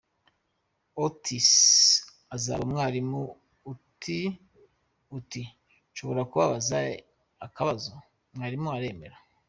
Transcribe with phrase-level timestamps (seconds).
[1.05, 1.49] Otis
[2.35, 3.21] abaza mwarimu
[5.17, 5.41] ati
[5.91, 6.77] ”Nshobora kukubaza
[7.45, 7.93] akabazo
[8.35, 9.17] ?“Mwarimu aremera.